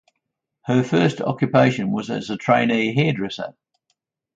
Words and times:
Her 0.63 0.81
first 0.81 1.21
occupation 1.21 1.91
was 1.91 2.09
as 2.09 2.31
a 2.31 2.35
trainee 2.35 2.95
hairdresser. 2.95 3.53